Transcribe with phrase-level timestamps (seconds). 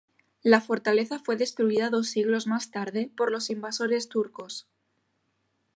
[0.41, 4.65] La fortaleza fue destruida dos siglos más tarde por los invasores turcos.